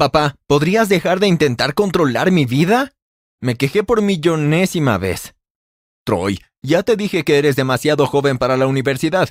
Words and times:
Papá, 0.00 0.36
¿podrías 0.46 0.88
dejar 0.88 1.20
de 1.20 1.26
intentar 1.26 1.74
controlar 1.74 2.30
mi 2.30 2.46
vida? 2.46 2.92
Me 3.38 3.56
quejé 3.56 3.84
por 3.84 4.00
millonésima 4.00 4.96
vez. 4.96 5.34
Troy, 6.06 6.40
ya 6.62 6.82
te 6.82 6.96
dije 6.96 7.22
que 7.22 7.36
eres 7.36 7.54
demasiado 7.54 8.06
joven 8.06 8.38
para 8.38 8.56
la 8.56 8.66
universidad. 8.66 9.28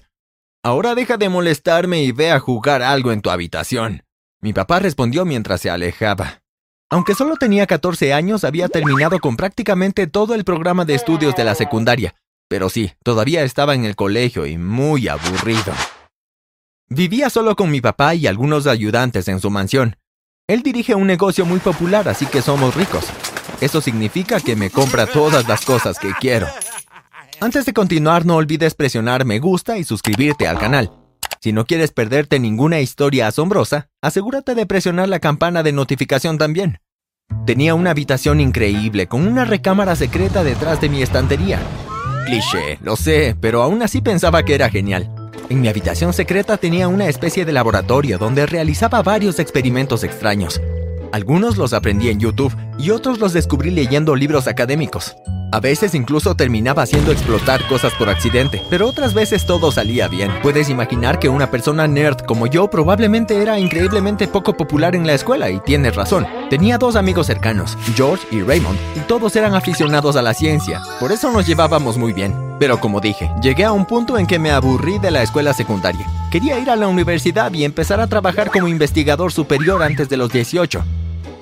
Ahora 0.63 0.93
deja 0.93 1.17
de 1.17 1.27
molestarme 1.27 2.03
y 2.03 2.11
ve 2.11 2.29
a 2.29 2.39
jugar 2.39 2.83
algo 2.83 3.11
en 3.11 3.21
tu 3.21 3.31
habitación. 3.31 4.03
Mi 4.41 4.53
papá 4.53 4.77
respondió 4.77 5.25
mientras 5.25 5.61
se 5.61 5.71
alejaba. 5.71 6.43
Aunque 6.91 7.15
solo 7.15 7.37
tenía 7.37 7.65
14 7.65 8.13
años, 8.13 8.43
había 8.43 8.69
terminado 8.69 9.17
con 9.17 9.37
prácticamente 9.37 10.05
todo 10.05 10.35
el 10.35 10.43
programa 10.43 10.85
de 10.85 10.93
estudios 10.93 11.35
de 11.35 11.45
la 11.45 11.55
secundaria. 11.55 12.13
Pero 12.47 12.69
sí, 12.69 12.91
todavía 13.01 13.41
estaba 13.41 13.73
en 13.73 13.85
el 13.85 13.95
colegio 13.95 14.45
y 14.45 14.59
muy 14.59 15.07
aburrido. 15.07 15.73
Vivía 16.89 17.31
solo 17.31 17.55
con 17.55 17.71
mi 17.71 17.81
papá 17.81 18.13
y 18.13 18.27
algunos 18.27 18.67
ayudantes 18.67 19.27
en 19.29 19.39
su 19.39 19.49
mansión. 19.49 19.95
Él 20.49 20.63
dirige 20.63 20.95
un 20.95 21.05
negocio 21.05 21.45
muy 21.45 21.59
popular, 21.59 22.09
así 22.09 22.25
que 22.25 22.41
somos 22.41 22.73
ricos. 22.73 23.05
Eso 23.61 23.81
significa 23.81 24.39
que 24.39 24.55
me 24.55 24.71
compra 24.71 25.05
todas 25.05 25.47
las 25.47 25.63
cosas 25.63 25.99
que 25.99 26.11
quiero. 26.19 26.47
Antes 27.39 27.67
de 27.67 27.73
continuar, 27.73 28.25
no 28.25 28.35
olvides 28.35 28.73
presionar 28.73 29.25
me 29.25 29.37
gusta 29.37 29.77
y 29.77 29.83
suscribirte 29.83 30.47
al 30.47 30.57
canal. 30.57 30.91
Si 31.39 31.53
no 31.53 31.65
quieres 31.65 31.91
perderte 31.91 32.39
ninguna 32.39 32.79
historia 32.79 33.27
asombrosa, 33.27 33.89
asegúrate 34.01 34.55
de 34.55 34.65
presionar 34.65 35.07
la 35.07 35.19
campana 35.19 35.61
de 35.61 35.71
notificación 35.71 36.39
también. 36.39 36.79
Tenía 37.45 37.75
una 37.75 37.91
habitación 37.91 38.39
increíble 38.39 39.05
con 39.05 39.27
una 39.27 39.45
recámara 39.45 39.95
secreta 39.95 40.43
detrás 40.43 40.81
de 40.81 40.89
mi 40.89 41.03
estantería. 41.03 41.59
Cliché, 42.25 42.79
lo 42.81 42.95
sé, 42.95 43.37
pero 43.39 43.61
aún 43.61 43.83
así 43.83 44.01
pensaba 44.01 44.41
que 44.41 44.55
era 44.55 44.71
genial. 44.71 45.11
En 45.49 45.61
mi 45.61 45.67
habitación 45.67 46.13
secreta 46.13 46.57
tenía 46.57 46.87
una 46.87 47.07
especie 47.07 47.43
de 47.43 47.51
laboratorio 47.51 48.19
donde 48.19 48.45
realizaba 48.45 49.01
varios 49.01 49.39
experimentos 49.39 50.03
extraños. 50.03 50.61
Algunos 51.11 51.57
los 51.57 51.73
aprendí 51.73 52.09
en 52.09 52.19
YouTube 52.19 52.55
y 52.77 52.91
otros 52.91 53.17
los 53.17 53.33
descubrí 53.33 53.71
leyendo 53.71 54.15
libros 54.15 54.47
académicos. 54.47 55.15
A 55.51 55.59
veces 55.59 55.95
incluso 55.95 56.35
terminaba 56.35 56.83
haciendo 56.83 57.11
explotar 57.11 57.65
cosas 57.67 57.91
por 57.97 58.09
accidente, 58.09 58.61
pero 58.69 58.87
otras 58.87 59.15
veces 59.15 59.45
todo 59.45 59.71
salía 59.71 60.07
bien. 60.07 60.31
Puedes 60.43 60.69
imaginar 60.69 61.17
que 61.17 61.29
una 61.29 61.49
persona 61.49 61.87
nerd 61.87 62.17
como 62.27 62.45
yo 62.45 62.69
probablemente 62.69 63.41
era 63.41 63.59
increíblemente 63.59 64.27
poco 64.27 64.55
popular 64.55 64.95
en 64.95 65.07
la 65.07 65.13
escuela 65.13 65.49
y 65.49 65.59
tienes 65.59 65.95
razón. 65.95 66.27
Tenía 66.49 66.77
dos 66.77 66.95
amigos 66.95 67.27
cercanos, 67.27 67.77
George 67.95 68.27
y 68.29 68.41
Raymond, 68.41 68.77
y 68.95 68.99
todos 69.01 69.35
eran 69.35 69.55
aficionados 69.55 70.15
a 70.15 70.21
la 70.21 70.35
ciencia, 70.35 70.81
por 70.99 71.11
eso 71.11 71.31
nos 71.31 71.47
llevábamos 71.47 71.97
muy 71.97 72.13
bien. 72.13 72.35
Pero 72.59 72.79
como 72.79 72.99
dije, 72.99 73.31
llegué 73.41 73.63
a 73.63 73.71
un 73.71 73.85
punto 73.85 74.17
en 74.17 74.27
que 74.27 74.37
me 74.37 74.51
aburrí 74.51 74.99
de 74.99 75.11
la 75.11 75.23
escuela 75.23 75.53
secundaria. 75.53 76.05
Quería 76.29 76.59
ir 76.59 76.69
a 76.69 76.75
la 76.75 76.89
universidad 76.89 77.51
y 77.53 77.63
empezar 77.63 78.01
a 78.01 78.07
trabajar 78.07 78.51
como 78.51 78.67
investigador 78.67 79.31
superior 79.31 79.81
antes 79.81 80.09
de 80.09 80.17
los 80.17 80.29
18. 80.29 80.83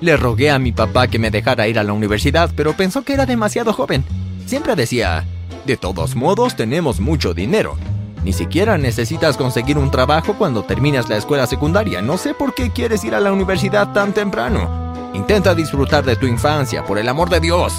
Le 0.00 0.16
rogué 0.16 0.50
a 0.50 0.58
mi 0.58 0.72
papá 0.72 1.08
que 1.08 1.18
me 1.18 1.30
dejara 1.30 1.66
ir 1.66 1.78
a 1.78 1.84
la 1.84 1.92
universidad, 1.92 2.50
pero 2.54 2.74
pensó 2.74 3.02
que 3.02 3.14
era 3.14 3.26
demasiado 3.26 3.72
joven. 3.72 4.04
Siempre 4.46 4.76
decía, 4.76 5.24
de 5.66 5.76
todos 5.76 6.14
modos 6.14 6.54
tenemos 6.54 7.00
mucho 7.00 7.34
dinero. 7.34 7.76
Ni 8.24 8.32
siquiera 8.32 8.78
necesitas 8.78 9.36
conseguir 9.36 9.76
un 9.76 9.90
trabajo 9.90 10.34
cuando 10.34 10.62
terminas 10.62 11.08
la 11.08 11.16
escuela 11.16 11.46
secundaria. 11.46 12.00
No 12.00 12.16
sé 12.16 12.34
por 12.34 12.54
qué 12.54 12.70
quieres 12.70 13.04
ir 13.04 13.14
a 13.14 13.20
la 13.20 13.32
universidad 13.32 13.92
tan 13.92 14.12
temprano. 14.12 15.10
Intenta 15.14 15.54
disfrutar 15.54 16.04
de 16.04 16.16
tu 16.16 16.26
infancia, 16.26 16.84
por 16.84 16.98
el 16.98 17.08
amor 17.08 17.28
de 17.28 17.40
Dios. 17.40 17.74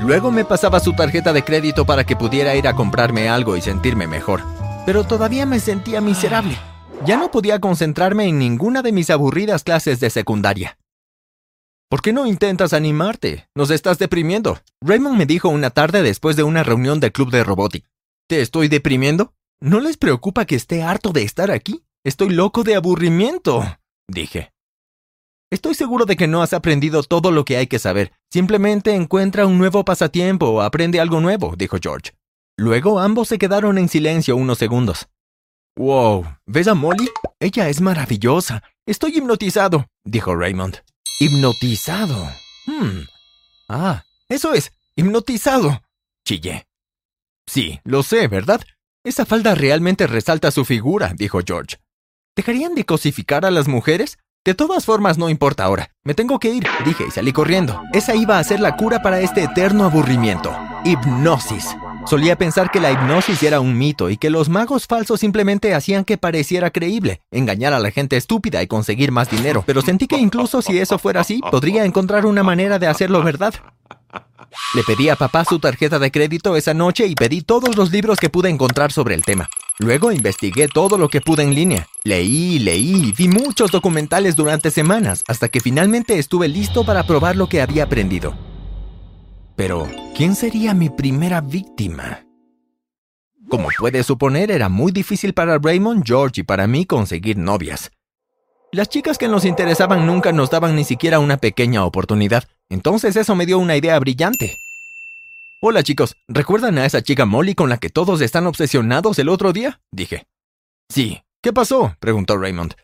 Luego 0.00 0.30
me 0.30 0.44
pasaba 0.44 0.78
su 0.78 0.92
tarjeta 0.92 1.32
de 1.32 1.42
crédito 1.42 1.84
para 1.84 2.04
que 2.04 2.16
pudiera 2.16 2.54
ir 2.54 2.68
a 2.68 2.74
comprarme 2.74 3.28
algo 3.28 3.56
y 3.56 3.60
sentirme 3.60 4.06
mejor. 4.06 4.42
Pero 4.86 5.04
todavía 5.04 5.44
me 5.44 5.58
sentía 5.58 6.00
miserable. 6.00 6.56
Ya 7.04 7.16
no 7.16 7.30
podía 7.30 7.58
concentrarme 7.58 8.26
en 8.26 8.38
ninguna 8.38 8.82
de 8.82 8.92
mis 8.92 9.10
aburridas 9.10 9.64
clases 9.64 10.00
de 10.00 10.10
secundaria. 10.10 10.78
¿Por 11.90 12.02
qué 12.02 12.12
no 12.12 12.26
intentas 12.26 12.74
animarte? 12.74 13.48
Nos 13.54 13.70
estás 13.70 13.98
deprimiendo. 13.98 14.58
Raymond 14.82 15.16
me 15.16 15.24
dijo 15.24 15.48
una 15.48 15.70
tarde 15.70 16.02
después 16.02 16.36
de 16.36 16.42
una 16.42 16.62
reunión 16.62 17.00
del 17.00 17.12
club 17.12 17.30
de 17.30 17.42
robótica. 17.42 17.88
¿Te 18.28 18.42
estoy 18.42 18.68
deprimiendo? 18.68 19.32
¿No 19.58 19.80
les 19.80 19.96
preocupa 19.96 20.44
que 20.44 20.54
esté 20.54 20.82
harto 20.82 21.12
de 21.12 21.22
estar 21.22 21.50
aquí? 21.50 21.82
Estoy 22.04 22.28
loco 22.28 22.62
de 22.62 22.74
aburrimiento, 22.74 23.64
dije. 24.06 24.52
Estoy 25.50 25.74
seguro 25.74 26.04
de 26.04 26.16
que 26.16 26.26
no 26.26 26.42
has 26.42 26.52
aprendido 26.52 27.02
todo 27.02 27.30
lo 27.30 27.46
que 27.46 27.56
hay 27.56 27.68
que 27.68 27.78
saber. 27.78 28.12
Simplemente 28.30 28.94
encuentra 28.94 29.46
un 29.46 29.56
nuevo 29.56 29.82
pasatiempo 29.82 30.46
o 30.46 30.60
aprende 30.60 31.00
algo 31.00 31.20
nuevo, 31.22 31.54
dijo 31.56 31.78
George. 31.82 32.12
Luego 32.58 33.00
ambos 33.00 33.28
se 33.28 33.38
quedaron 33.38 33.78
en 33.78 33.88
silencio 33.88 34.36
unos 34.36 34.58
segundos. 34.58 35.08
Wow, 35.78 36.26
¿ves 36.44 36.68
a 36.68 36.74
Molly? 36.74 37.08
Ella 37.40 37.70
es 37.70 37.80
maravillosa. 37.80 38.62
Estoy 38.86 39.16
hipnotizado, 39.16 39.86
dijo 40.04 40.36
Raymond. 40.36 40.82
Hipnotizado. 41.20 42.30
Hmm. 42.66 43.02
Ah, 43.68 44.04
eso 44.28 44.54
es, 44.54 44.72
hipnotizado. 44.96 45.82
Chillé. 46.24 46.66
Sí, 47.46 47.80
lo 47.84 48.02
sé, 48.02 48.28
¿verdad? 48.28 48.60
Esa 49.04 49.24
falda 49.24 49.54
realmente 49.54 50.06
resalta 50.06 50.50
su 50.50 50.64
figura, 50.64 51.12
dijo 51.16 51.40
George. 51.46 51.78
¿Dejarían 52.36 52.74
de 52.74 52.84
cosificar 52.84 53.44
a 53.44 53.50
las 53.50 53.68
mujeres? 53.68 54.18
De 54.44 54.54
todas 54.54 54.84
formas, 54.84 55.18
no 55.18 55.28
importa 55.28 55.64
ahora. 55.64 55.90
Me 56.04 56.14
tengo 56.14 56.38
que 56.38 56.50
ir, 56.50 56.66
dije 56.84 57.04
y 57.08 57.10
salí 57.10 57.32
corriendo. 57.32 57.82
Esa 57.92 58.14
iba 58.14 58.38
a 58.38 58.44
ser 58.44 58.60
la 58.60 58.76
cura 58.76 59.02
para 59.02 59.20
este 59.20 59.42
eterno 59.42 59.84
aburrimiento. 59.84 60.56
Hipnosis. 60.84 61.74
Solía 62.08 62.36
pensar 62.36 62.70
que 62.70 62.80
la 62.80 62.90
hipnosis 62.90 63.42
era 63.42 63.60
un 63.60 63.76
mito 63.76 64.08
y 64.08 64.16
que 64.16 64.30
los 64.30 64.48
magos 64.48 64.86
falsos 64.86 65.20
simplemente 65.20 65.74
hacían 65.74 66.06
que 66.06 66.16
pareciera 66.16 66.70
creíble, 66.70 67.20
engañar 67.30 67.74
a 67.74 67.80
la 67.80 67.90
gente 67.90 68.16
estúpida 68.16 68.62
y 68.62 68.66
conseguir 68.66 69.12
más 69.12 69.30
dinero. 69.30 69.62
Pero 69.66 69.82
sentí 69.82 70.06
que 70.06 70.16
incluso 70.16 70.62
si 70.62 70.78
eso 70.78 70.98
fuera 70.98 71.20
así, 71.20 71.40
podría 71.50 71.84
encontrar 71.84 72.24
una 72.24 72.42
manera 72.42 72.78
de 72.78 72.86
hacerlo 72.86 73.22
verdad. 73.22 73.52
Le 74.74 74.82
pedí 74.84 75.10
a 75.10 75.16
papá 75.16 75.44
su 75.44 75.58
tarjeta 75.58 75.98
de 75.98 76.10
crédito 76.10 76.56
esa 76.56 76.72
noche 76.72 77.06
y 77.06 77.14
pedí 77.14 77.42
todos 77.42 77.76
los 77.76 77.92
libros 77.92 78.18
que 78.18 78.30
pude 78.30 78.48
encontrar 78.48 78.90
sobre 78.90 79.14
el 79.14 79.22
tema. 79.22 79.50
Luego 79.78 80.10
investigué 80.10 80.66
todo 80.66 80.96
lo 80.96 81.10
que 81.10 81.20
pude 81.20 81.42
en 81.42 81.54
línea. 81.54 81.88
Leí, 82.04 82.58
leí, 82.58 83.12
vi 83.12 83.28
muchos 83.28 83.70
documentales 83.70 84.34
durante 84.34 84.70
semanas, 84.70 85.24
hasta 85.28 85.50
que 85.50 85.60
finalmente 85.60 86.18
estuve 86.18 86.48
listo 86.48 86.86
para 86.86 87.02
probar 87.02 87.36
lo 87.36 87.50
que 87.50 87.60
había 87.60 87.84
aprendido. 87.84 88.34
Pero, 89.58 89.88
¿quién 90.14 90.36
sería 90.36 90.72
mi 90.72 90.88
primera 90.88 91.40
víctima? 91.40 92.24
Como 93.48 93.70
puedes 93.76 94.06
suponer, 94.06 94.52
era 94.52 94.68
muy 94.68 94.92
difícil 94.92 95.34
para 95.34 95.58
Raymond, 95.58 96.04
George 96.06 96.42
y 96.42 96.44
para 96.44 96.68
mí 96.68 96.86
conseguir 96.86 97.36
novias. 97.36 97.90
Las 98.70 98.88
chicas 98.88 99.18
que 99.18 99.26
nos 99.26 99.44
interesaban 99.44 100.06
nunca 100.06 100.30
nos 100.30 100.48
daban 100.48 100.76
ni 100.76 100.84
siquiera 100.84 101.18
una 101.18 101.38
pequeña 101.38 101.84
oportunidad, 101.84 102.44
entonces 102.68 103.16
eso 103.16 103.34
me 103.34 103.46
dio 103.46 103.58
una 103.58 103.76
idea 103.76 103.98
brillante. 103.98 104.56
Hola 105.60 105.82
chicos, 105.82 106.14
¿recuerdan 106.28 106.78
a 106.78 106.86
esa 106.86 107.02
chica 107.02 107.26
Molly 107.26 107.56
con 107.56 107.68
la 107.68 107.78
que 107.78 107.90
todos 107.90 108.20
están 108.20 108.46
obsesionados 108.46 109.18
el 109.18 109.28
otro 109.28 109.52
día? 109.52 109.80
dije. 109.90 110.28
Sí. 110.88 111.20
¿Qué 111.42 111.52
pasó? 111.52 111.96
preguntó 111.98 112.36
Raymond. 112.36 112.74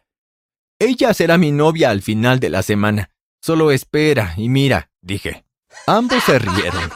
Ella 0.80 1.14
será 1.14 1.38
mi 1.38 1.52
novia 1.52 1.90
al 1.90 2.02
final 2.02 2.40
de 2.40 2.50
la 2.50 2.62
semana. 2.62 3.10
Solo 3.40 3.70
espera 3.70 4.34
y 4.36 4.48
mira, 4.48 4.90
dije. 5.02 5.43
Ambos 5.86 6.22
se 6.24 6.38
rieron. 6.38 6.90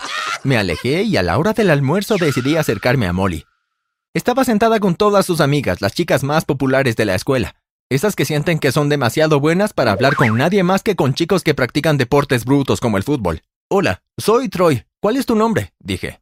Me 0.45 0.57
alejé 0.57 1.03
y 1.03 1.17
a 1.17 1.23
la 1.23 1.39
hora 1.39 1.53
del 1.53 1.71
almuerzo 1.71 2.17
decidí 2.17 2.57
acercarme 2.57 3.07
a 3.07 3.13
Molly. 3.13 3.45
Estaba 4.15 4.45
sentada 4.45 4.81
con 4.81 4.97
todas 4.97 5.27
sus 5.27 5.41
amigas, 5.41 5.81
las 5.81 5.93
chicas 5.93 6.25
más 6.25 6.45
populares 6.45 6.97
de 6.97 7.05
la 7.05 7.15
escuela. 7.15 7.57
Esas 7.91 8.17
que 8.17 8.25
sienten 8.25 8.59
que 8.59 8.73
son 8.73 8.89
demasiado 8.89 9.41
buenas 9.41 9.73
para 9.73 9.93
hablar 9.93 10.17
con 10.17 10.37
nadie 10.37 10.63
más 10.63 10.83
que 10.83 10.97
con 10.97 11.15
chicos 11.15 11.43
que 11.43 11.55
practican 11.55 11.97
deportes 11.97 12.45
brutos 12.45 12.81
como 12.81 12.97
el 12.97 13.03
fútbol. 13.03 13.43
Hola, 13.69 14.03
soy 14.17 14.49
Troy. 14.49 14.85
¿Cuál 15.01 15.17
es 15.17 15.27
tu 15.27 15.35
nombre? 15.35 15.73
dije. 15.79 16.21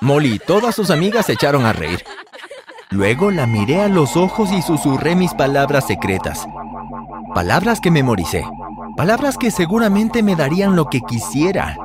Molly 0.00 0.34
y 0.34 0.38
todas 0.38 0.74
sus 0.74 0.90
amigas 0.90 1.26
se 1.26 1.34
echaron 1.34 1.64
a 1.64 1.72
reír. 1.72 2.02
Luego 2.92 3.30
la 3.30 3.46
miré 3.46 3.80
a 3.80 3.88
los 3.88 4.18
ojos 4.18 4.52
y 4.52 4.60
susurré 4.60 5.16
mis 5.16 5.32
palabras 5.32 5.86
secretas. 5.86 6.46
Palabras 7.34 7.80
que 7.80 7.90
memoricé. 7.90 8.44
Palabras 8.98 9.38
que 9.38 9.50
seguramente 9.50 10.22
me 10.22 10.36
darían 10.36 10.76
lo 10.76 10.90
que 10.90 11.00
quisiera. 11.00 11.78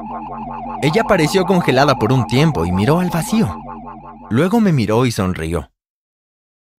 Ella 0.82 1.06
pareció 1.06 1.46
congelada 1.46 1.98
por 1.98 2.12
un 2.12 2.28
tiempo 2.28 2.66
y 2.66 2.74
miró 2.74 3.00
al 3.00 3.10
vacío. 3.10 3.58
Luego 4.30 4.60
me 4.60 4.74
miró 4.74 5.06
y 5.06 5.12
sonrió. 5.14 5.72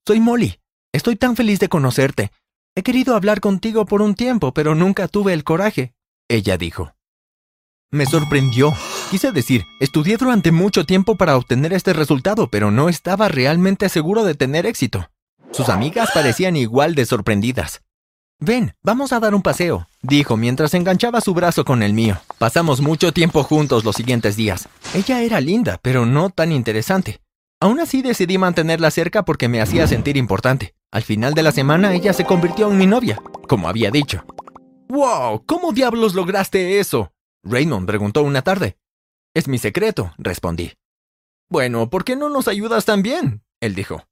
Soy 0.06 0.20
Molly. 0.20 0.60
Estoy 0.92 1.16
tan 1.16 1.34
feliz 1.34 1.58
de 1.58 1.70
conocerte. 1.70 2.30
He 2.74 2.82
querido 2.82 3.16
hablar 3.16 3.40
contigo 3.40 3.86
por 3.86 4.02
un 4.02 4.14
tiempo, 4.14 4.52
pero 4.52 4.74
nunca 4.74 5.08
tuve 5.08 5.32
el 5.32 5.42
coraje, 5.42 5.94
ella 6.28 6.58
dijo. 6.58 6.92
Me 7.90 8.04
sorprendió. 8.04 8.74
Quise 9.10 9.32
decir, 9.32 9.64
estudié 9.80 10.18
durante 10.18 10.52
mucho 10.52 10.84
tiempo 10.84 11.16
para 11.16 11.36
obtener 11.36 11.72
este 11.72 11.94
resultado, 11.94 12.48
pero 12.50 12.70
no 12.70 12.90
estaba 12.90 13.28
realmente 13.28 13.88
seguro 13.88 14.22
de 14.22 14.34
tener 14.34 14.66
éxito. 14.66 15.08
Sus 15.50 15.70
amigas 15.70 16.10
parecían 16.12 16.56
igual 16.56 16.94
de 16.94 17.06
sorprendidas. 17.06 17.80
Ven, 18.38 18.74
vamos 18.82 19.14
a 19.14 19.18
dar 19.18 19.34
un 19.34 19.40
paseo, 19.40 19.88
dijo 20.02 20.36
mientras 20.36 20.74
enganchaba 20.74 21.22
su 21.22 21.32
brazo 21.32 21.64
con 21.64 21.82
el 21.82 21.94
mío. 21.94 22.18
Pasamos 22.38 22.82
mucho 22.82 23.12
tiempo 23.12 23.42
juntos 23.44 23.82
los 23.82 23.96
siguientes 23.96 24.36
días. 24.36 24.68
Ella 24.94 25.22
era 25.22 25.40
linda, 25.40 25.78
pero 25.80 26.04
no 26.04 26.28
tan 26.28 26.52
interesante. 26.52 27.20
Aún 27.60 27.80
así 27.80 28.02
decidí 28.02 28.36
mantenerla 28.36 28.90
cerca 28.90 29.24
porque 29.24 29.48
me 29.48 29.62
hacía 29.62 29.86
sentir 29.86 30.18
importante. 30.18 30.74
Al 30.92 31.02
final 31.02 31.32
de 31.32 31.42
la 31.42 31.52
semana 31.52 31.94
ella 31.94 32.12
se 32.12 32.24
convirtió 32.24 32.70
en 32.70 32.76
mi 32.76 32.86
novia, 32.86 33.20
como 33.48 33.68
había 33.68 33.90
dicho. 33.90 34.24
¡Wow! 34.90 35.44
¿Cómo 35.46 35.72
diablos 35.72 36.14
lograste 36.14 36.78
eso? 36.78 37.10
Raymond 37.42 37.86
preguntó 37.86 38.22
una 38.22 38.42
tarde. 38.42 38.77
Es 39.38 39.46
mi 39.46 39.58
secreto, 39.58 40.12
respondí. 40.18 40.72
Bueno, 41.48 41.88
¿por 41.90 42.02
qué 42.02 42.16
no 42.16 42.28
nos 42.28 42.48
ayudas 42.48 42.84
también? 42.84 43.44
Él 43.60 43.76
dijo. 43.76 44.02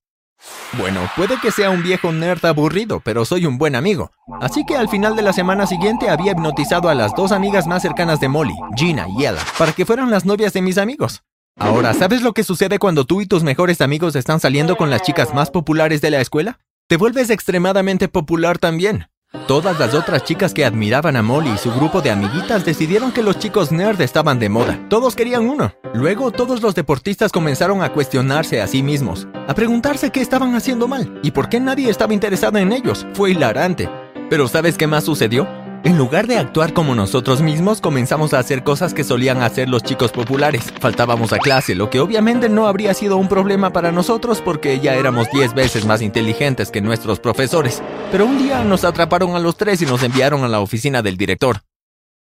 Bueno, 0.78 1.00
puede 1.16 1.36
que 1.40 1.50
sea 1.50 1.70
un 1.70 1.82
viejo 1.82 2.12
nerd 2.12 2.46
aburrido, 2.46 3.00
pero 3.00 3.24
soy 3.24 3.44
un 3.44 3.58
buen 3.58 3.74
amigo. 3.74 4.12
Así 4.40 4.64
que 4.64 4.76
al 4.76 4.88
final 4.88 5.16
de 5.16 5.22
la 5.22 5.32
semana 5.32 5.66
siguiente 5.66 6.10
había 6.10 6.30
hipnotizado 6.30 6.88
a 6.88 6.94
las 6.94 7.12
dos 7.16 7.32
amigas 7.32 7.66
más 7.66 7.82
cercanas 7.82 8.20
de 8.20 8.28
Molly, 8.28 8.54
Gina 8.76 9.08
y 9.18 9.26
Ella, 9.26 9.42
para 9.58 9.72
que 9.72 9.84
fueran 9.84 10.12
las 10.12 10.26
novias 10.26 10.52
de 10.52 10.62
mis 10.62 10.78
amigos. 10.78 11.24
Ahora, 11.56 11.92
¿sabes 11.92 12.22
lo 12.22 12.32
que 12.32 12.44
sucede 12.44 12.78
cuando 12.78 13.04
tú 13.04 13.20
y 13.20 13.26
tus 13.26 13.42
mejores 13.42 13.80
amigos 13.80 14.14
están 14.14 14.38
saliendo 14.38 14.76
con 14.76 14.90
las 14.90 15.02
chicas 15.02 15.34
más 15.34 15.50
populares 15.50 16.00
de 16.02 16.12
la 16.12 16.20
escuela? 16.20 16.60
Te 16.86 16.98
vuelves 16.98 17.30
extremadamente 17.30 18.06
popular 18.06 18.58
también. 18.58 19.08
Todas 19.46 19.78
las 19.78 19.94
otras 19.94 20.24
chicas 20.24 20.52
que 20.52 20.64
admiraban 20.64 21.16
a 21.16 21.22
Molly 21.22 21.50
y 21.50 21.58
su 21.58 21.72
grupo 21.72 22.02
de 22.02 22.10
amiguitas 22.10 22.64
decidieron 22.64 23.12
que 23.12 23.22
los 23.22 23.38
chicos 23.38 23.70
nerd 23.70 24.00
estaban 24.00 24.38
de 24.38 24.48
moda. 24.48 24.78
Todos 24.88 25.14
querían 25.14 25.48
uno. 25.48 25.72
Luego 25.94 26.32
todos 26.32 26.62
los 26.62 26.74
deportistas 26.74 27.30
comenzaron 27.30 27.82
a 27.82 27.92
cuestionarse 27.92 28.60
a 28.60 28.66
sí 28.66 28.82
mismos, 28.82 29.28
a 29.46 29.54
preguntarse 29.54 30.10
qué 30.10 30.20
estaban 30.20 30.54
haciendo 30.54 30.88
mal 30.88 31.20
y 31.22 31.30
por 31.30 31.48
qué 31.48 31.60
nadie 31.60 31.90
estaba 31.90 32.14
interesado 32.14 32.58
en 32.58 32.72
ellos. 32.72 33.06
Fue 33.14 33.30
hilarante. 33.30 33.88
Pero 34.28 34.48
¿sabes 34.48 34.76
qué 34.76 34.86
más 34.86 35.04
sucedió? 35.04 35.65
En 35.86 35.96
lugar 35.96 36.26
de 36.26 36.36
actuar 36.36 36.72
como 36.72 36.96
nosotros 36.96 37.42
mismos, 37.42 37.80
comenzamos 37.80 38.34
a 38.34 38.40
hacer 38.40 38.64
cosas 38.64 38.92
que 38.92 39.04
solían 39.04 39.40
hacer 39.40 39.68
los 39.68 39.84
chicos 39.84 40.10
populares. 40.10 40.64
Faltábamos 40.80 41.32
a 41.32 41.38
clase, 41.38 41.76
lo 41.76 41.90
que 41.90 42.00
obviamente 42.00 42.48
no 42.48 42.66
habría 42.66 42.92
sido 42.92 43.16
un 43.16 43.28
problema 43.28 43.72
para 43.72 43.92
nosotros 43.92 44.40
porque 44.40 44.80
ya 44.80 44.96
éramos 44.96 45.28
10 45.30 45.54
veces 45.54 45.86
más 45.86 46.02
inteligentes 46.02 46.72
que 46.72 46.80
nuestros 46.80 47.20
profesores. 47.20 47.84
Pero 48.10 48.26
un 48.26 48.36
día 48.36 48.64
nos 48.64 48.82
atraparon 48.82 49.36
a 49.36 49.38
los 49.38 49.56
tres 49.56 49.80
y 49.80 49.86
nos 49.86 50.02
enviaron 50.02 50.42
a 50.42 50.48
la 50.48 50.58
oficina 50.58 51.02
del 51.02 51.16
director. 51.16 51.62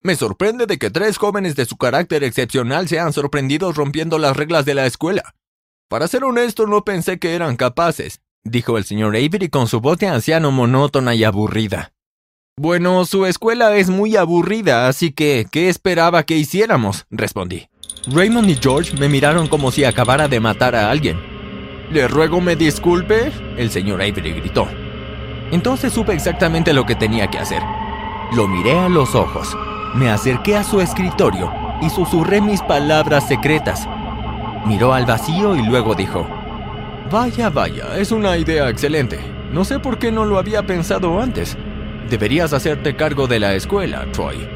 Me 0.03 0.17
sorprende 0.17 0.67
de 0.67 0.77
que 0.77 0.91
tres 0.91 1.17
jóvenes 1.17 1.55
de 1.55 1.65
su 1.65 1.77
carácter 1.77 2.25
excepcional 2.25 2.89
sean 2.89 3.13
sorprendidos 3.13 3.77
rompiendo 3.77 4.19
las 4.19 4.37
reglas 4.37 4.65
de 4.65 4.75
la 4.75 4.87
escuela. 4.87 5.37
Para 5.89 6.09
ser 6.09 6.25
honesto, 6.25 6.67
no 6.67 6.83
pensé 6.83 7.21
que 7.21 7.37
eran 7.37 7.55
capaces, 7.55 8.21
dijo 8.43 8.79
el 8.79 8.85
señor 8.85 9.15
Avery 9.15 9.49
con 9.49 9.69
su 9.69 9.81
voz 9.81 9.99
de 9.99 10.09
anciano 10.09 10.51
monótona 10.51 11.15
y 11.15 11.23
aburrida. 11.23 11.94
Bueno, 12.57 13.05
su 13.05 13.27
escuela 13.27 13.75
es 13.75 13.91
muy 13.91 14.15
aburrida, 14.15 14.87
así 14.87 15.11
que, 15.11 15.45
¿qué 15.51 15.69
esperaba 15.69 16.23
que 16.23 16.37
hiciéramos? 16.37 17.05
respondí. 17.11 17.67
Raymond 18.07 18.49
y 18.49 18.55
George 18.55 18.97
me 18.97 19.09
miraron 19.09 19.49
como 19.49 19.73
si 19.73 19.83
acabara 19.83 20.29
de 20.29 20.39
matar 20.39 20.77
a 20.77 20.89
alguien. 20.89 21.19
Le 21.91 22.07
ruego 22.07 22.41
me 22.41 22.55
disculpe, 22.55 23.33
el 23.57 23.73
señor 23.73 24.01
Avery 24.01 24.35
gritó. 24.35 24.69
Entonces 25.51 25.93
supe 25.93 26.13
exactamente 26.13 26.73
lo 26.73 26.87
que 26.87 26.95
tenía 26.95 27.27
que 27.27 27.39
hacer. 27.39 27.61
Lo 28.37 28.47
miré 28.47 28.79
a 28.79 28.89
los 28.89 29.17
ojos, 29.17 29.57
me 29.97 30.09
acerqué 30.09 30.57
a 30.57 30.63
su 30.63 30.81
escritorio 30.81 31.53
y 31.83 31.91
susurré 31.91 32.41
mis 32.41 32.63
palabras 32.63 33.27
secretas. 33.27 33.89
Miró 34.65 34.95
al 34.95 35.07
vacío 35.07 35.57
y 35.57 35.63
luego 35.63 35.97
dijo, 35.97 36.25
Vaya, 37.11 37.51
vaya, 37.51 37.99
es 37.99 38.13
una 38.13 38.37
idea 38.37 38.69
excelente. 38.69 39.19
No 39.53 39.65
sé 39.65 39.81
por 39.81 39.99
qué 39.99 40.13
no 40.13 40.25
lo 40.25 40.39
había 40.39 40.63
pensado 40.63 41.21
antes. 41.21 41.59
Deberías 42.09 42.53
hacerte 42.53 42.97
cargo 42.97 43.27
de 43.27 43.41
la 43.41 43.55
escuela, 43.55 44.07
Troy. 44.13 44.49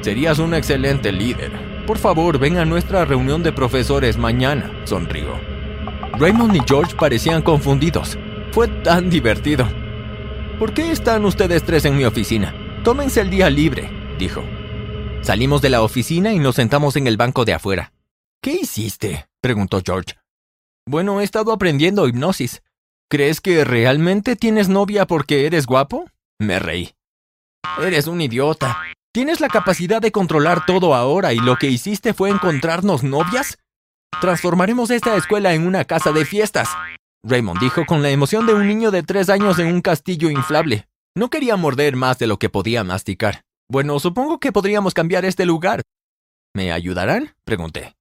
Serías 0.00 0.38
un 0.38 0.54
excelente 0.54 1.12
líder. 1.12 1.52
Por 1.86 1.98
favor, 1.98 2.38
ven 2.38 2.58
a 2.58 2.64
nuestra 2.64 3.04
reunión 3.04 3.42
de 3.42 3.52
profesores 3.52 4.16
mañana, 4.16 4.70
sonrió. 4.84 5.38
Raymond 6.18 6.56
y 6.56 6.60
George 6.66 6.94
parecían 6.96 7.42
confundidos. 7.42 8.18
Fue 8.52 8.68
tan 8.68 9.10
divertido. 9.10 9.68
¿Por 10.58 10.72
qué 10.72 10.90
están 10.92 11.24
ustedes 11.24 11.64
tres 11.64 11.84
en 11.84 11.96
mi 11.96 12.04
oficina? 12.04 12.54
Tómense 12.84 13.20
el 13.20 13.30
día 13.30 13.50
libre, 13.50 13.90
dijo. 14.18 14.42
Salimos 15.22 15.60
de 15.62 15.70
la 15.70 15.82
oficina 15.82 16.32
y 16.32 16.38
nos 16.38 16.56
sentamos 16.56 16.96
en 16.96 17.06
el 17.06 17.16
banco 17.16 17.44
de 17.44 17.54
afuera. 17.54 17.92
¿Qué 18.42 18.52
hiciste? 18.52 19.26
preguntó 19.40 19.80
George. 19.84 20.14
Bueno, 20.86 21.20
he 21.20 21.24
estado 21.24 21.52
aprendiendo 21.52 22.06
hipnosis. 22.06 22.62
¿Crees 23.10 23.40
que 23.40 23.64
realmente 23.64 24.36
tienes 24.36 24.68
novia 24.68 25.06
porque 25.06 25.46
eres 25.46 25.66
guapo? 25.66 26.04
Me 26.38 26.58
reí. 26.58 26.93
Eres 27.80 28.06
un 28.06 28.20
idiota. 28.20 28.78
¿Tienes 29.12 29.40
la 29.40 29.48
capacidad 29.48 30.00
de 30.00 30.12
controlar 30.12 30.66
todo 30.66 30.94
ahora 30.94 31.32
y 31.32 31.38
lo 31.38 31.56
que 31.56 31.68
hiciste 31.68 32.14
fue 32.14 32.30
encontrarnos 32.30 33.02
novias? 33.02 33.58
Transformaremos 34.20 34.90
esta 34.90 35.16
escuela 35.16 35.54
en 35.54 35.66
una 35.66 35.84
casa 35.84 36.12
de 36.12 36.24
fiestas. 36.24 36.68
Raymond 37.24 37.60
dijo 37.60 37.84
con 37.86 38.02
la 38.02 38.10
emoción 38.10 38.46
de 38.46 38.54
un 38.54 38.66
niño 38.66 38.90
de 38.90 39.02
tres 39.02 39.28
años 39.28 39.58
en 39.58 39.68
un 39.68 39.80
castillo 39.80 40.30
inflable. 40.30 40.86
No 41.16 41.30
quería 41.30 41.56
morder 41.56 41.96
más 41.96 42.18
de 42.18 42.26
lo 42.26 42.38
que 42.38 42.48
podía 42.48 42.84
masticar. 42.84 43.42
Bueno, 43.70 43.98
supongo 43.98 44.38
que 44.38 44.52
podríamos 44.52 44.94
cambiar 44.94 45.24
este 45.24 45.46
lugar. 45.46 45.82
¿Me 46.54 46.72
ayudarán? 46.72 47.34
pregunté. 47.44 47.94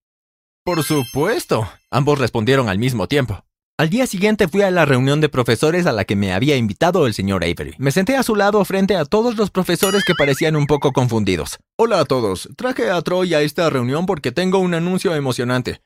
Por 0.65 0.83
supuesto. 0.83 1.69
Ambos 1.91 2.19
respondieron 2.19 2.69
al 2.69 2.79
mismo 2.79 3.07
tiempo. 3.07 3.43
Al 3.83 3.89
día 3.89 4.07
siguiente 4.07 4.47
fui 4.47 4.61
a 4.61 4.71
la 4.71 4.85
reunión 4.85 5.19
de 5.19 5.27
profesores 5.27 5.85
a 5.87 5.91
la 5.91 6.05
que 6.05 6.15
me 6.15 6.31
había 6.31 6.55
invitado 6.55 7.05
el 7.05 7.13
señor 7.13 7.43
Avery. 7.43 7.75
Me 7.79 7.91
senté 7.91 8.15
a 8.15 8.23
su 8.23 8.37
lado 8.37 8.63
frente 8.63 8.95
a 8.95 9.03
todos 9.03 9.35
los 9.35 9.51
profesores 9.51 10.05
que 10.05 10.15
parecían 10.17 10.55
un 10.55 10.67
poco 10.67 10.93
confundidos. 10.93 11.59
Hola 11.77 11.99
a 11.99 12.05
todos, 12.05 12.47
traje 12.55 12.89
a 12.89 13.01
Troy 13.01 13.33
a 13.33 13.41
esta 13.41 13.69
reunión 13.69 14.05
porque 14.05 14.31
tengo 14.31 14.59
un 14.59 14.73
anuncio 14.73 15.13
emocionante. 15.13 15.81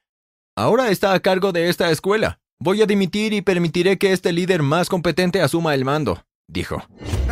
Ahora 0.56 0.92
está 0.92 1.14
a 1.14 1.20
cargo 1.22 1.52
de 1.52 1.70
esta 1.70 1.90
escuela. 1.90 2.40
Voy 2.60 2.84
a 2.84 2.86
dimitir 2.86 3.34
y 3.34 3.42
permitiré 3.42 3.98
que 3.98 4.14
este 4.14 4.32
líder 4.32 4.62
más 4.62 4.90
competente 4.90 5.42
asuma 5.42 5.74
el 5.74 5.84
mando, 5.84 6.24
dijo. 6.48 6.84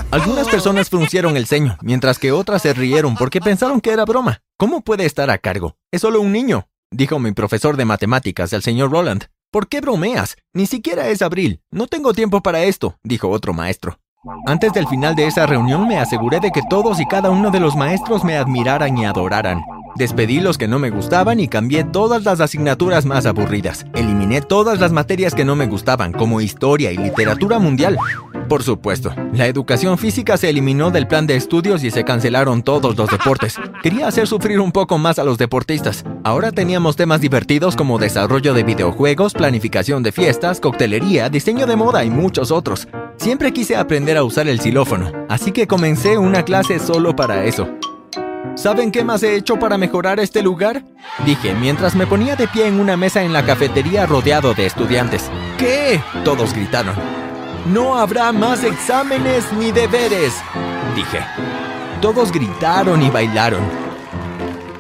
Algunas 0.10 0.48
personas 0.48 0.90
fruncieron 0.90 1.38
el 1.38 1.46
ceño, 1.46 1.78
mientras 1.84 2.18
que 2.18 2.32
otras 2.32 2.64
se 2.64 2.74
rieron 2.74 3.14
porque 3.18 3.40
pensaron 3.40 3.82
que 3.82 3.92
era 3.92 4.04
broma. 4.04 4.42
¿Cómo 4.58 4.82
puede 4.82 5.06
estar 5.06 5.30
a 5.30 5.38
cargo? 5.38 5.78
Es 5.92 6.02
solo 6.02 6.22
un 6.22 6.32
niño, 6.32 6.68
dijo 6.90 7.20
mi 7.20 7.34
profesor 7.34 7.78
de 7.78 7.86
matemáticas, 7.86 8.52
el 8.52 8.64
señor 8.64 8.90
Roland. 8.90 9.26
¿Por 9.52 9.68
qué 9.68 9.82
bromeas? 9.82 10.36
Ni 10.54 10.66
siquiera 10.66 11.08
es 11.08 11.22
abril. 11.22 11.62
No 11.72 11.88
tengo 11.88 12.14
tiempo 12.14 12.42
para 12.42 12.64
esto, 12.64 12.98
dijo 13.04 13.30
otro 13.30 13.54
maestro. 13.54 14.00
Antes 14.48 14.74
del 14.74 14.88
final 14.88 15.16
de 15.16 15.28
esa 15.28 15.46
reunión 15.46 15.88
me 15.88 16.00
aseguré 16.00 16.40
de 16.40 16.52
que 16.52 16.62
todos 16.70 17.00
y 17.00 17.06
cada 17.06 17.30
uno 17.30 17.52
de 17.52 17.60
los 17.60 17.76
maestros 17.76 18.24
me 18.24 18.38
admiraran 18.38 18.98
y 18.98 19.06
adoraran. 19.06 19.62
Despedí 19.96 20.40
los 20.42 20.58
que 20.58 20.68
no 20.68 20.78
me 20.78 20.90
gustaban 20.90 21.40
y 21.40 21.48
cambié 21.48 21.84
todas 21.86 22.24
las 22.26 22.42
asignaturas 22.42 23.06
más 23.06 23.26
aburridas. 23.26 23.86
Eliminé 23.94 24.42
todas 24.42 24.80
las 24.80 24.92
materias 24.92 25.34
que 25.34 25.46
no 25.46 25.56
me 25.56 25.68
gustaban, 25.68 26.12
como 26.12 26.42
historia 26.42 26.92
y 26.92 26.98
literatura 26.98 27.60
mundial. 27.60 27.98
Por 28.48 28.62
supuesto, 28.62 29.12
la 29.34 29.48
educación 29.48 29.98
física 29.98 30.38
se 30.38 30.50
eliminó 30.50 30.92
del 30.92 31.08
plan 31.08 31.26
de 31.26 31.36
estudios 31.36 31.84
y 31.84 31.90
se 31.90 32.04
cancelaron 32.04 32.62
todos 32.62 32.96
los 32.96 33.10
deportes. 33.10 33.56
Quería 33.82 34.08
hacer 34.08 34.28
sufrir 34.28 34.60
un 34.60 34.72
poco 34.72 34.98
más 35.00 35.18
a 35.18 35.24
los 35.24 35.38
deportistas. 35.38 36.04
Ahora 36.24 36.52
teníamos 36.52 36.96
temas 36.96 37.22
divertidos 37.22 37.76
como 37.76 37.98
desarrollo 37.98 38.54
de 38.54 38.64
videojuegos, 38.64 39.34
planificación 39.34 40.04
de 40.04 40.12
fiestas, 40.12 40.60
coctelería, 40.60 41.30
diseño 41.30 41.66
de 41.66 41.76
moda 41.76 42.06
y 42.06 42.12
muchos 42.12 42.52
otros. 42.52 42.88
Siempre 43.18 43.52
quise 43.52 43.76
aprender 43.76 44.18
a 44.18 44.24
usar 44.24 44.48
el 44.48 44.62
xilófono, 44.62 45.12
así 45.28 45.52
que 45.52 45.68
comencé 45.68 46.18
una 46.18 46.44
clase 46.44 46.78
solo 46.80 47.16
para 47.16 47.46
eso. 47.46 47.68
¿Saben 48.56 48.92
qué 48.92 49.04
más 49.04 49.24
he 49.24 49.36
hecho 49.36 49.58
para 49.58 49.78
mejorar 49.78 50.20
este 50.20 50.42
lugar? 50.42 50.84
Dije 51.26 51.54
mientras 51.56 51.96
me 51.96 52.08
ponía 52.08 52.36
de 52.36 52.48
pie 52.48 52.68
en 52.68 52.80
una 52.80 52.96
mesa 52.96 53.24
en 53.24 53.34
la 53.34 53.46
cafetería 53.46 54.06
rodeado 54.06 54.54
de 54.54 54.68
estudiantes. 54.68 55.30
¿Qué? 55.58 56.00
Todos 56.24 56.54
gritaron. 56.54 57.25
No 57.66 57.98
habrá 57.98 58.32
más 58.32 58.64
exámenes 58.64 59.52
ni 59.54 59.72
deberes, 59.72 60.36
dije. 60.96 61.20
Todos 62.00 62.32
gritaron 62.32 63.02
y 63.02 63.10
bailaron. 63.10 63.64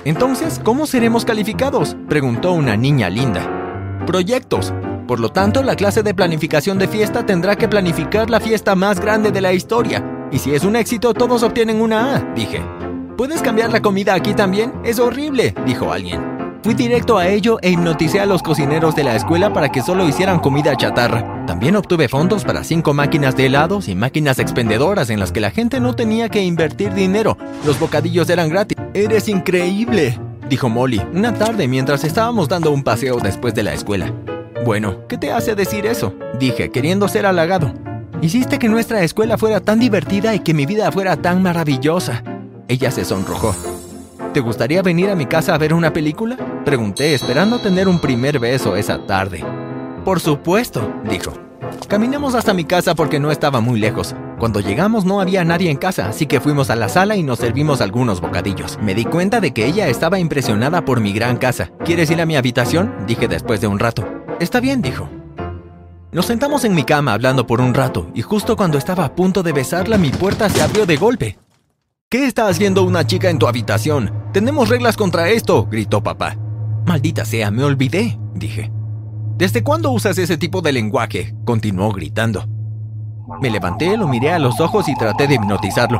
Entonces, 0.03 0.61
¿cómo 0.63 0.85
seremos 0.85 1.25
calificados? 1.25 1.97
preguntó 2.07 2.51
una 2.51 2.77
niña 2.77 3.09
linda. 3.09 4.03
Proyectos. 4.05 4.71
Por 5.07 5.19
lo 5.19 5.29
tanto, 5.29 5.63
la 5.63 5.75
clase 5.75 6.03
de 6.03 6.13
planificación 6.13 6.77
de 6.77 6.87
fiesta 6.87 7.25
tendrá 7.25 7.55
que 7.55 7.67
planificar 7.67 8.29
la 8.29 8.39
fiesta 8.39 8.75
más 8.75 8.99
grande 8.99 9.31
de 9.31 9.41
la 9.41 9.53
historia. 9.53 10.27
Y 10.31 10.37
si 10.37 10.53
es 10.53 10.63
un 10.63 10.75
éxito, 10.75 11.15
todos 11.15 11.41
obtienen 11.41 11.81
una 11.81 12.15
A, 12.15 12.19
dije. 12.35 12.61
¿Puedes 13.17 13.41
cambiar 13.41 13.71
la 13.71 13.81
comida 13.81 14.13
aquí 14.13 14.35
también? 14.35 14.71
Es 14.83 14.99
horrible, 14.99 15.55
dijo 15.65 15.91
alguien. 15.91 16.34
Fui 16.65 16.73
directo 16.73 17.19
a 17.19 17.27
ello 17.27 17.59
e 17.61 17.69
hipnoticé 17.69 18.19
a 18.19 18.25
los 18.25 18.41
cocineros 18.41 18.95
de 18.95 19.03
la 19.03 19.15
escuela 19.15 19.53
para 19.53 19.69
que 19.69 19.83
solo 19.83 20.07
hicieran 20.07 20.39
comida 20.39 20.75
chatarra. 20.75 21.45
También 21.45 21.75
obtuve 21.75 22.07
fondos 22.07 22.43
para 22.43 22.63
cinco 22.63 22.91
máquinas 22.91 23.35
de 23.35 23.45
helados 23.45 23.87
y 23.87 23.93
máquinas 23.93 24.39
expendedoras 24.39 25.11
en 25.11 25.19
las 25.19 25.31
que 25.31 25.41
la 25.41 25.51
gente 25.51 25.79
no 25.79 25.95
tenía 25.95 26.27
que 26.27 26.41
invertir 26.41 26.91
dinero. 26.95 27.37
Los 27.67 27.79
bocadillos 27.79 28.31
eran 28.31 28.49
gratis. 28.49 28.75
¡Eres 28.95 29.29
increíble! 29.29 30.19
dijo 30.49 30.67
Molly 30.67 31.03
una 31.13 31.35
tarde 31.35 31.67
mientras 31.67 32.03
estábamos 32.03 32.49
dando 32.49 32.71
un 32.71 32.83
paseo 32.83 33.19
después 33.19 33.53
de 33.53 33.61
la 33.61 33.75
escuela. 33.75 34.11
Bueno, 34.65 35.07
¿qué 35.07 35.19
te 35.19 35.31
hace 35.31 35.53
decir 35.53 35.85
eso? 35.85 36.15
dije, 36.39 36.71
queriendo 36.71 37.07
ser 37.07 37.27
halagado. 37.27 37.75
Hiciste 38.23 38.57
que 38.57 38.69
nuestra 38.69 39.03
escuela 39.03 39.37
fuera 39.37 39.59
tan 39.59 39.79
divertida 39.79 40.33
y 40.33 40.39
que 40.39 40.55
mi 40.55 40.65
vida 40.65 40.91
fuera 40.91 41.15
tan 41.15 41.43
maravillosa. 41.43 42.23
Ella 42.67 42.89
se 42.89 43.05
sonrojó. 43.05 43.55
¿Te 44.33 44.39
gustaría 44.39 44.81
venir 44.81 45.11
a 45.11 45.15
mi 45.15 45.27
casa 45.27 45.53
a 45.53 45.59
ver 45.59 45.71
una 45.71 45.93
película? 45.93 46.54
Pregunté, 46.65 47.13
esperando 47.13 47.59
tener 47.59 47.87
un 47.87 47.99
primer 47.99 48.39
beso 48.39 48.75
esa 48.75 48.97
tarde. 49.05 49.45
Por 50.03 50.19
supuesto, 50.19 50.91
dijo. 51.07 51.31
Caminamos 51.87 52.33
hasta 52.33 52.55
mi 52.55 52.65
casa 52.65 52.95
porque 52.95 53.19
no 53.19 53.29
estaba 53.29 53.61
muy 53.61 53.79
lejos. 53.79 54.15
Cuando 54.39 54.61
llegamos 54.61 55.05
no 55.05 55.21
había 55.21 55.45
nadie 55.45 55.69
en 55.69 55.77
casa, 55.77 56.07
así 56.07 56.25
que 56.25 56.39
fuimos 56.39 56.71
a 56.71 56.75
la 56.75 56.89
sala 56.89 57.15
y 57.15 57.21
nos 57.21 57.37
servimos 57.37 57.81
algunos 57.81 58.19
bocadillos. 58.19 58.79
Me 58.81 58.95
di 58.95 59.05
cuenta 59.05 59.41
de 59.41 59.53
que 59.53 59.67
ella 59.67 59.87
estaba 59.89 60.17
impresionada 60.17 60.83
por 60.83 61.01
mi 61.01 61.13
gran 61.13 61.37
casa. 61.37 61.69
¿Quieres 61.85 62.09
ir 62.09 62.19
a 62.19 62.25
mi 62.25 62.35
habitación? 62.35 62.95
Dije 63.05 63.27
después 63.27 63.61
de 63.61 63.67
un 63.67 63.77
rato. 63.77 64.03
Está 64.39 64.59
bien, 64.59 64.81
dijo. 64.81 65.07
Nos 66.11 66.25
sentamos 66.25 66.65
en 66.65 66.73
mi 66.73 66.83
cama 66.83 67.13
hablando 67.13 67.45
por 67.45 67.61
un 67.61 67.75
rato, 67.75 68.09
y 68.15 68.23
justo 68.23 68.55
cuando 68.55 68.79
estaba 68.79 69.05
a 69.05 69.13
punto 69.13 69.43
de 69.43 69.51
besarla, 69.51 69.99
mi 69.99 70.09
puerta 70.09 70.49
se 70.49 70.63
abrió 70.63 70.87
de 70.87 70.97
golpe. 70.97 71.37
¿Qué 72.09 72.25
está 72.25 72.47
haciendo 72.47 72.83
una 72.83 73.05
chica 73.05 73.29
en 73.29 73.37
tu 73.37 73.47
habitación? 73.47 74.11
Tenemos 74.33 74.69
reglas 74.69 74.97
contra 74.97 75.29
esto, 75.29 75.67
gritó 75.69 76.01
papá. 76.01 76.37
Maldita 76.85 77.25
sea, 77.25 77.51
me 77.51 77.63
olvidé, 77.63 78.17
dije. 78.33 78.71
¿Desde 79.37 79.63
cuándo 79.63 79.91
usas 79.91 80.17
ese 80.17 80.37
tipo 80.37 80.61
de 80.61 80.71
lenguaje? 80.71 81.35
continuó 81.43 81.91
gritando. 81.91 82.47
Me 83.41 83.49
levanté, 83.49 83.97
lo 83.97 84.07
miré 84.07 84.31
a 84.31 84.39
los 84.39 84.59
ojos 84.59 84.87
y 84.87 84.95
traté 84.95 85.27
de 85.27 85.35
hipnotizarlo. 85.35 85.99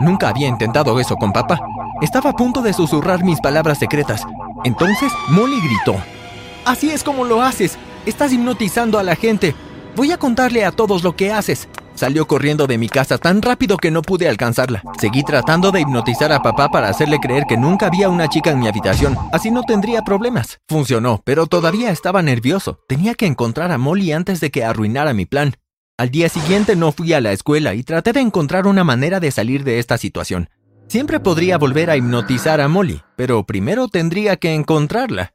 Nunca 0.00 0.28
había 0.28 0.48
intentado 0.48 0.98
eso 0.98 1.16
con 1.16 1.32
papá. 1.32 1.60
Estaba 2.02 2.30
a 2.30 2.36
punto 2.36 2.60
de 2.60 2.72
susurrar 2.72 3.24
mis 3.24 3.40
palabras 3.40 3.78
secretas. 3.78 4.26
Entonces 4.64 5.12
Molly 5.28 5.60
gritó. 5.60 5.96
Así 6.64 6.90
es 6.90 7.04
como 7.04 7.24
lo 7.24 7.42
haces. 7.42 7.78
Estás 8.04 8.32
hipnotizando 8.32 8.98
a 8.98 9.02
la 9.02 9.14
gente. 9.14 9.54
Voy 9.96 10.12
a 10.12 10.18
contarle 10.18 10.64
a 10.64 10.72
todos 10.72 11.02
lo 11.02 11.14
que 11.14 11.32
haces. 11.32 11.68
Salió 12.00 12.26
corriendo 12.26 12.66
de 12.66 12.78
mi 12.78 12.88
casa 12.88 13.18
tan 13.18 13.42
rápido 13.42 13.76
que 13.76 13.90
no 13.90 14.00
pude 14.00 14.26
alcanzarla. 14.26 14.82
Seguí 14.98 15.22
tratando 15.22 15.70
de 15.70 15.82
hipnotizar 15.82 16.32
a 16.32 16.40
papá 16.40 16.70
para 16.70 16.88
hacerle 16.88 17.18
creer 17.18 17.44
que 17.46 17.58
nunca 17.58 17.88
había 17.88 18.08
una 18.08 18.26
chica 18.26 18.52
en 18.52 18.58
mi 18.58 18.68
habitación. 18.68 19.18
Así 19.32 19.50
no 19.50 19.64
tendría 19.64 20.00
problemas. 20.00 20.60
Funcionó, 20.66 21.20
pero 21.26 21.46
todavía 21.46 21.90
estaba 21.90 22.22
nervioso. 22.22 22.80
Tenía 22.88 23.12
que 23.12 23.26
encontrar 23.26 23.70
a 23.70 23.76
Molly 23.76 24.12
antes 24.12 24.40
de 24.40 24.50
que 24.50 24.64
arruinara 24.64 25.12
mi 25.12 25.26
plan. 25.26 25.56
Al 25.98 26.08
día 26.08 26.30
siguiente 26.30 26.74
no 26.74 26.90
fui 26.90 27.12
a 27.12 27.20
la 27.20 27.32
escuela 27.32 27.74
y 27.74 27.82
traté 27.82 28.14
de 28.14 28.20
encontrar 28.20 28.66
una 28.66 28.82
manera 28.82 29.20
de 29.20 29.30
salir 29.30 29.62
de 29.62 29.78
esta 29.78 29.98
situación. 29.98 30.48
Siempre 30.88 31.20
podría 31.20 31.58
volver 31.58 31.90
a 31.90 31.98
hipnotizar 31.98 32.62
a 32.62 32.68
Molly, 32.68 33.02
pero 33.14 33.44
primero 33.44 33.88
tendría 33.88 34.36
que 34.36 34.54
encontrarla. 34.54 35.34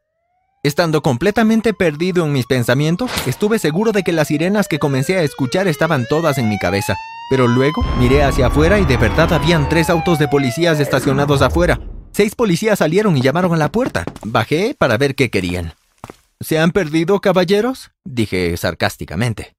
Estando 0.66 1.04
completamente 1.04 1.76
perdido 1.76 2.26
en 2.26 2.34
mis 2.34 2.48
pensamientos, 2.48 3.12
estuve 3.28 3.60
seguro 3.60 3.92
de 3.92 4.02
que 4.02 4.12
las 4.12 4.30
sirenas 4.30 4.68
que 4.68 4.80
comencé 4.80 5.16
a 5.16 5.22
escuchar 5.22 5.68
estaban 5.68 6.08
todas 6.10 6.40
en 6.40 6.50
mi 6.50 6.58
cabeza. 6.58 6.96
Pero 7.30 7.48
luego 7.48 7.84
miré 8.00 8.24
hacia 8.24 8.48
afuera 8.48 8.80
y 8.80 8.86
de 8.86 8.98
verdad 8.98 9.32
habían 9.32 9.70
tres 9.70 9.92
autos 9.92 10.18
de 10.18 10.28
policías 10.28 10.80
estacionados 10.80 11.44
afuera. 11.44 11.80
Seis 12.14 12.34
policías 12.34 12.80
salieron 12.80 13.16
y 13.16 13.22
llamaron 13.22 13.54
a 13.54 13.58
la 13.58 13.72
puerta. 13.72 14.06
Bajé 14.24 14.76
para 14.76 14.98
ver 14.98 15.14
qué 15.14 15.30
querían. 15.30 15.76
¿Se 16.40 16.58
han 16.58 16.72
perdido, 16.72 17.22
caballeros? 17.22 17.92
dije 18.04 18.58
sarcásticamente. 18.58 19.54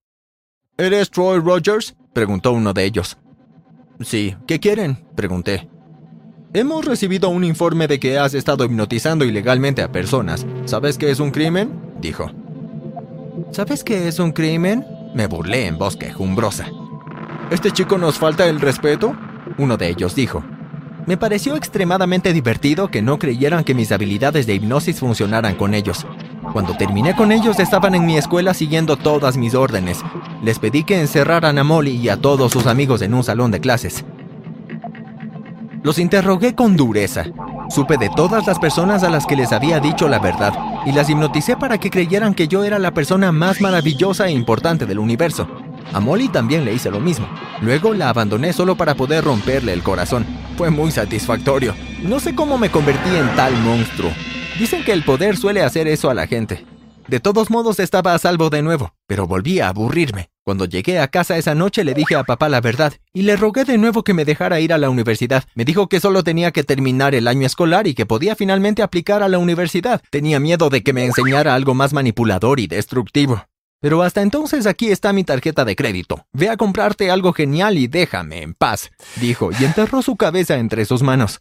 ¿Eres 0.77 1.13
Troy 1.13 1.39
Rogers? 1.39 1.95
preguntó 2.15 2.51
uno 2.51 2.73
de 2.73 2.83
ellos. 2.83 3.17
Sí, 4.01 4.35
¿qué 4.49 4.59
quieren? 4.59 5.07
pregunté. 5.15 5.69
Hemos 6.57 6.87
recibido 6.87 7.29
un 7.29 7.45
informe 7.45 7.87
de 7.87 8.01
que 8.01 8.19
has 8.19 8.33
estado 8.33 8.65
hipnotizando 8.65 9.27
ilegalmente 9.27 9.83
a 9.83 9.93
personas. 9.93 10.47
¿Sabes 10.65 10.97
qué 10.97 11.11
es 11.11 11.21
un 11.21 11.31
crimen? 11.31 11.79
dijo. 12.01 12.31
¿Sabes 13.51 13.85
qué 13.85 14.09
es 14.09 14.19
un 14.19 14.33
crimen? 14.33 14.83
Me 15.15 15.27
burlé 15.27 15.67
en 15.67 15.77
voz 15.77 15.99
quejumbrosa. 15.99 16.71
¿Este 17.51 17.73
chico 17.73 17.99
nos 17.99 18.19
falta 18.19 18.47
el 18.47 18.59
respeto? 18.59 19.15
Uno 19.59 19.77
de 19.77 19.91
ellos 19.91 20.15
dijo. 20.15 20.43
Me 21.05 21.19
pareció 21.19 21.57
extremadamente 21.57 22.33
divertido 22.33 22.89
que 22.89 23.03
no 23.03 23.19
creyeran 23.19 23.63
que 23.63 23.75
mis 23.75 23.93
habilidades 23.93 24.47
de 24.47 24.55
hipnosis 24.55 24.99
funcionaran 24.99 25.57
con 25.57 25.75
ellos. 25.75 26.07
Cuando 26.55 26.75
terminé 26.79 27.15
con 27.15 27.33
ellos 27.33 27.59
estaban 27.59 27.95
en 27.95 28.07
mi 28.07 28.17
escuela 28.17 28.55
siguiendo 28.55 28.97
todas 28.97 29.37
mis 29.37 29.55
órdenes. 29.55 30.01
Les 30.43 30.59
pedí 30.59 30.85
que 30.85 30.99
encerraran 30.99 31.59
a 31.59 31.65
Molly 31.65 31.97
y 31.97 32.09
a 32.09 32.17
todos 32.17 32.51
sus 32.51 32.67
amigos 32.67 33.03
en 33.03 33.13
un 33.13 33.25
salón 33.25 33.51
de 33.51 33.61
clases. 33.61 34.07
Los 35.87 36.01
interrogué 36.01 36.57
con 36.57 36.77
dureza. 36.77 37.27
Supe 37.71 37.97
de 37.97 38.09
todas 38.09 38.45
las 38.45 38.59
personas 38.59 39.05
a 39.05 39.09
las 39.09 39.25
que 39.25 39.37
les 39.37 39.53
había 39.53 39.79
dicho 39.79 40.09
la 40.09 40.19
verdad 40.19 40.53
y 40.85 40.91
las 40.91 41.09
hipnoticé 41.09 41.57
para 41.57 41.79
que 41.79 41.91
creyeran 41.91 42.35
que 42.35 42.49
yo 42.49 42.65
era 42.65 42.81
la 42.81 42.91
persona 42.91 43.31
más 43.31 43.61
maravillosa 43.61 44.27
e 44.27 44.33
importante 44.33 44.85
del 44.85 44.99
universo. 44.99 45.47
A 45.93 46.01
Molly 46.01 46.27
también 46.27 46.65
le 46.65 46.75
hice 46.75 46.91
lo 46.91 46.99
mismo. 46.99 47.29
Luego 47.61 47.95
la 47.95 48.09
abandoné 48.09 48.53
solo 48.53 48.75
para 48.75 48.97
poder 48.97 49.23
romperle 49.23 49.73
el 49.73 49.85
corazón. 49.85 50.27
Fue 50.57 50.71
muy 50.71 50.91
satisfactorio. 50.91 51.73
No 52.03 52.19
sé 52.19 52.35
cómo 52.35 52.59
me 52.59 52.69
convertí 52.69 53.15
en 53.15 53.33
tal 53.37 53.57
monstruo. 53.59 54.11
Dicen 54.59 54.83
que 54.83 54.91
el 54.91 55.05
poder 55.05 55.37
suele 55.37 55.63
hacer 55.63 55.87
eso 55.87 56.11
a 56.11 56.15
la 56.15 56.27
gente. 56.27 56.67
De 57.09 57.21
todos 57.21 57.51
modos 57.51 57.79
estaba 57.79 58.15
a 58.15 58.19
salvo 58.19 58.51
de 58.51 58.63
nuevo, 58.63 58.93
pero 59.07 59.29
volví 59.29 59.61
a 59.61 59.69
aburrirme. 59.69 60.31
Cuando 60.45 60.65
llegué 60.65 60.99
a 60.99 61.09
casa 61.09 61.37
esa 61.37 61.55
noche 61.55 61.85
le 61.85 61.95
dije 61.95 62.17
a 62.17 62.25
papá 62.25 62.49
la 62.49 62.61
verdad 62.61 62.95
y 63.13 63.23
le 63.23 63.37
rogué 63.37 63.65
de 63.65 63.79
nuevo 63.79 64.03
que 64.03 64.13
me 64.13 64.25
dejara 64.25 64.59
ir 64.59 64.73
a 64.73 64.79
la 64.79 64.91
universidad. 64.91 65.45
Me 65.55 65.65
dijo 65.65 65.89
que 65.89 66.01
solo 66.01 66.25
tenía 66.25 66.51
que 66.51 66.65
terminar 66.65 67.15
el 67.15 67.29
año 67.29 67.47
escolar 67.47 67.87
y 67.87 67.95
que 67.95 68.07
podía 68.07 68.35
finalmente 68.35 68.83
aplicar 68.83 69.23
a 69.23 69.29
la 69.29 69.39
universidad. 69.39 70.03
Tenía 70.11 70.41
miedo 70.41 70.69
de 70.69 70.83
que 70.83 70.93
me 70.93 71.05
enseñara 71.05 71.55
algo 71.55 71.75
más 71.75 71.93
manipulador 71.93 72.59
y 72.59 72.67
destructivo. 72.67 73.45
Pero 73.81 74.03
hasta 74.03 74.23
entonces 74.23 74.67
aquí 74.67 74.91
está 74.91 75.13
mi 75.13 75.23
tarjeta 75.23 75.65
de 75.65 75.77
crédito. 75.77 76.27
Ve 76.33 76.49
a 76.49 76.57
comprarte 76.57 77.11
algo 77.11 77.33
genial 77.33 77.79
y 77.79 77.87
déjame 77.87 78.43
en 78.43 78.55
paz, 78.55 78.91
dijo, 79.21 79.51
y 79.59 79.65
enterró 79.65 80.03
su 80.03 80.17
cabeza 80.17 80.57
entre 80.57 80.85
sus 80.87 81.03
manos. 81.03 81.41